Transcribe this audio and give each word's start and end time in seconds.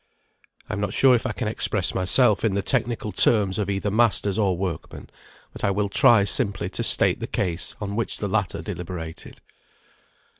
I 0.67 0.73
am 0.73 0.79
not 0.81 0.93
sure 0.93 1.13
if 1.13 1.27
I 1.27 1.31
can 1.31 1.47
express 1.47 1.93
myself 1.93 2.43
in 2.43 2.55
the 2.55 2.63
technical 2.63 3.11
terms 3.11 3.59
of 3.59 3.69
either 3.69 3.91
masters 3.91 4.39
or 4.39 4.57
workmen, 4.57 5.11
but 5.53 5.63
I 5.63 5.69
will 5.69 5.89
try 5.89 6.23
simply 6.23 6.71
to 6.71 6.81
state 6.83 7.19
the 7.19 7.27
case 7.27 7.75
on 7.79 7.95
which 7.95 8.17
the 8.17 8.27
latter 8.27 8.63
deliberated. 8.63 9.41